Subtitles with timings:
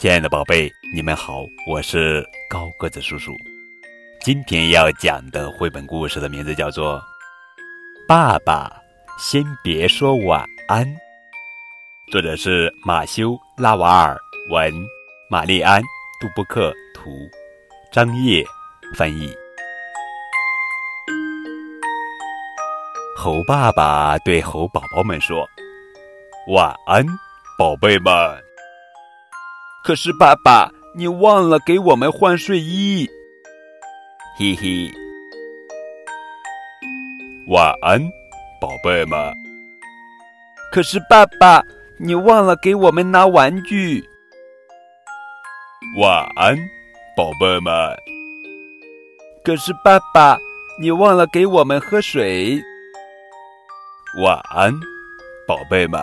[0.00, 3.36] 亲爱的宝贝，你们好，我是高个子叔叔。
[4.22, 6.96] 今天要讲的绘本故事的名字叫做
[8.08, 8.74] 《爸爸
[9.18, 10.86] 先别说晚安》，
[12.10, 14.18] 作者是马修·拉瓦尔
[14.50, 14.72] 文，
[15.28, 15.82] 玛丽安·
[16.18, 17.10] 杜布克图，
[17.92, 18.42] 张烨
[18.96, 19.30] 翻译。
[23.14, 25.46] 猴爸爸对猴宝宝们说
[26.48, 27.04] ：“晚安，
[27.58, 28.10] 宝贝们。”
[29.82, 33.08] 可是，爸爸，你忘了给我们换睡衣。
[34.36, 34.90] 嘿嘿。
[37.48, 38.00] 晚安，
[38.60, 39.18] 宝贝们。
[40.70, 41.62] 可是，爸爸，
[41.98, 44.04] 你忘了给我们拿玩具。
[45.98, 46.56] 晚安，
[47.16, 47.72] 宝贝们。
[49.42, 50.38] 可是，爸爸，
[50.78, 52.62] 你忘了给我们喝水。
[54.22, 54.72] 晚安，
[55.48, 56.00] 宝贝们。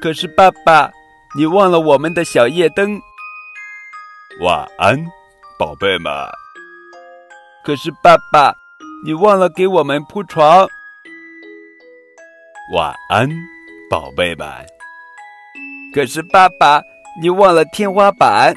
[0.00, 0.90] 可是，爸爸。
[1.36, 3.00] 你忘了我们的小夜灯。
[4.40, 4.96] 晚安，
[5.58, 6.12] 宝贝们。
[7.64, 8.54] 可是爸爸，
[9.04, 10.64] 你忘了给我们铺床。
[12.72, 13.28] 晚安，
[13.90, 14.48] 宝贝们。
[15.92, 16.80] 可是爸爸，
[17.20, 18.54] 你忘了天花板，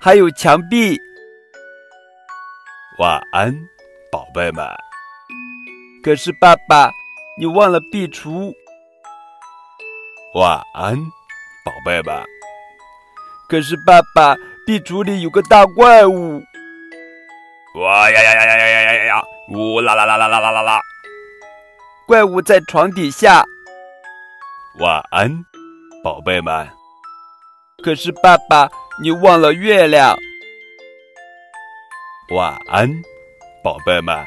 [0.00, 0.98] 还有墙壁。
[2.98, 3.54] 晚安，
[4.10, 4.66] 宝贝们。
[6.02, 6.90] 可是爸爸，
[7.38, 8.50] 你忘了壁橱。
[10.34, 10.96] 晚安。
[11.68, 12.24] 宝贝们，
[13.46, 14.34] 可是爸爸，
[14.66, 16.42] 壁橱里有个大怪物！
[17.74, 19.22] 哇呀呀呀呀呀呀呀呀！
[19.50, 20.80] 呜啦啦啦啦啦啦啦啦！
[22.06, 23.44] 怪物在床底下。
[24.80, 25.44] 晚安，
[26.02, 26.66] 宝贝们。
[27.84, 28.70] 可是爸爸，
[29.02, 30.16] 你忘了月亮。
[32.34, 32.90] 晚安，
[33.62, 34.26] 宝贝们。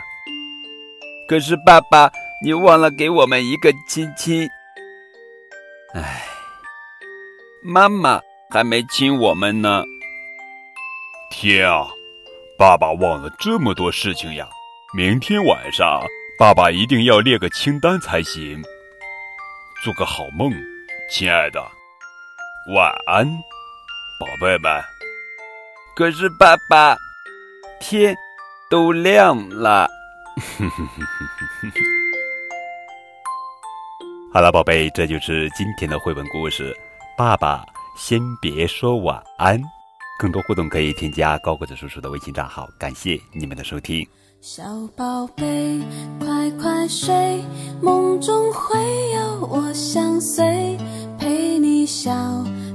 [1.27, 2.11] 可是爸爸，
[2.45, 4.47] 你忘了给我们一个亲亲。
[5.95, 6.27] 唉。
[7.63, 9.83] 妈妈还没亲我们呢。
[11.29, 11.87] 天啊，
[12.57, 14.49] 爸爸忘了这么多事情呀！
[14.95, 16.01] 明天晚上，
[16.39, 18.59] 爸爸一定要列个清单才行。
[19.83, 20.51] 做个好梦，
[21.11, 21.61] 亲爱的，
[22.73, 23.27] 晚安，
[24.19, 24.81] 宝贝们。
[25.95, 26.97] 可是爸爸，
[27.79, 28.17] 天
[28.71, 29.87] 都亮了。
[34.33, 36.75] 好了，宝贝，这就是今天的绘本故事。
[37.21, 37.63] 爸爸，
[37.95, 39.61] 先别说晚安。
[40.17, 42.67] 更多互动可以添加高个子叔叔的微信账号。
[42.79, 44.03] 感谢你们的收听。
[44.41, 44.63] 小
[44.97, 45.79] 宝贝，
[46.19, 47.45] 快快睡，
[47.79, 48.79] 梦中会
[49.11, 50.75] 有我相随，
[51.19, 52.11] 陪你笑，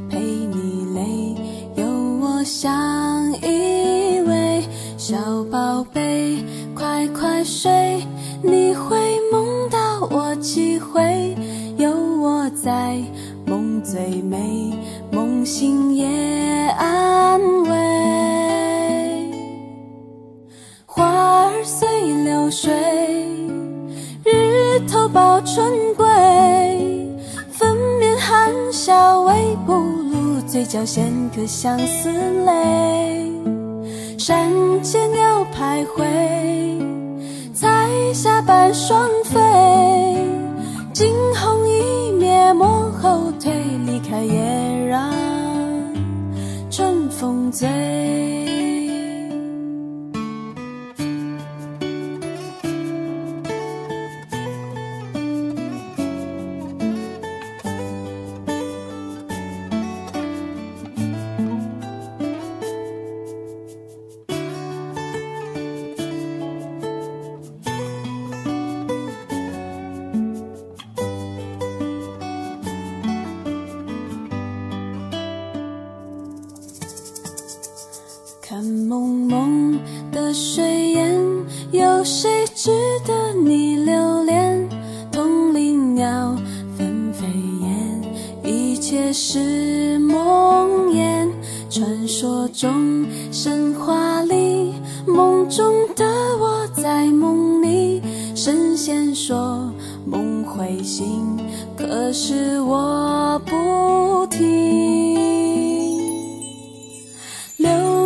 [0.09, 1.84] 陪你泪，有
[2.21, 4.63] 我相依偎。
[4.97, 5.17] 小
[5.51, 6.39] 宝贝，
[6.73, 8.01] 快快睡，
[8.45, 8.97] 你会
[9.33, 11.37] 梦到我几回，
[11.78, 13.03] 有我在。
[13.89, 14.75] 最美
[15.13, 16.05] 梦醒也
[16.77, 19.31] 安慰，
[20.85, 21.89] 花儿随
[22.25, 22.75] 流水，
[24.25, 26.05] 日头抱春归，
[27.49, 32.11] 粉面含笑微不露，嘴角衔颗相思
[32.45, 33.31] 泪。
[34.19, 34.51] 山
[34.83, 36.03] 间鸟徘徊，
[37.55, 39.39] 彩霞伴双飞，
[44.09, 45.12] 开也让
[46.71, 48.26] 春风醉。
[78.49, 79.77] 看蒙蒙
[80.12, 81.21] 的水烟，
[81.73, 82.71] 有谁值
[83.05, 84.69] 得你留恋？
[85.11, 86.37] 铜铃鸟
[86.79, 87.27] 纷飞
[87.60, 88.03] 燕，
[88.45, 91.28] 一切是梦魇。
[91.69, 94.75] 传说中，神话里，
[95.09, 96.04] 梦中的
[96.39, 98.01] 我在梦里。
[98.37, 99.72] 神仙说
[100.04, 101.37] 梦会醒，
[101.77, 105.16] 可是我不听。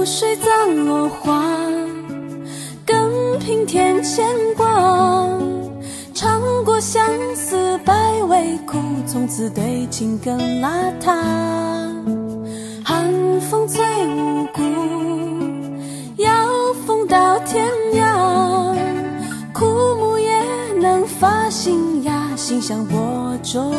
[0.00, 1.44] 流水葬落花，
[2.86, 4.24] 更平添牵
[4.56, 4.66] 挂。
[6.14, 7.04] 尝过相
[7.36, 7.92] 思百
[8.22, 11.14] 味苦，从此对情更邋遢。
[12.82, 13.12] 寒
[13.42, 14.62] 风最无辜，
[16.16, 16.48] 要
[16.86, 18.74] 风到天涯。
[19.52, 19.66] 枯
[19.96, 23.74] 木也能发新芽，心向播种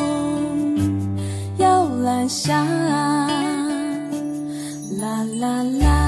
[1.58, 2.64] 要兰香。
[5.00, 6.00] 啦啦啦。